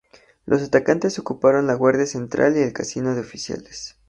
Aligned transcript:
Los 0.47 0.63
atacantes 0.63 1.19
ocuparon 1.19 1.67
la 1.67 1.75
guardia 1.75 2.07
central 2.07 2.57
y 2.57 2.61
el 2.61 2.73
casino 2.73 3.13
de 3.13 3.21
oficiales. 3.21 3.97